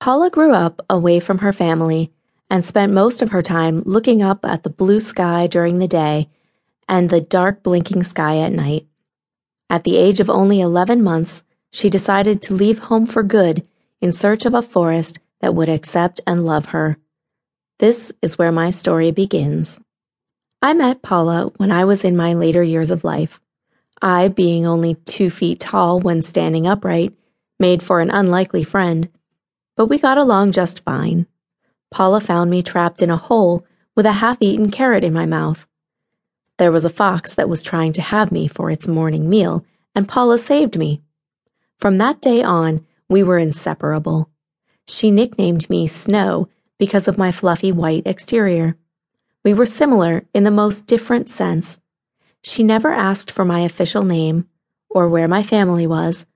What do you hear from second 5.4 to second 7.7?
during the day and the dark